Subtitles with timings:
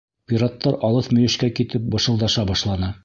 [0.31, 2.91] Пираттар алыҫ мөйөшкә китеп бышылдаша башланы.